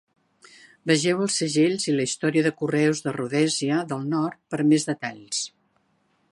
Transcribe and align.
Vegeu 0.91 1.19
els 1.25 1.35
segells 1.41 1.85
i 1.91 1.93
la 1.99 2.07
història 2.09 2.45
de 2.49 2.53
correus 2.63 3.03
de 3.09 3.15
Rhodèsia 3.17 3.83
del 3.95 4.09
Nord 4.17 4.43
per 4.55 4.63
més 4.73 4.91
detalls. 4.93 5.47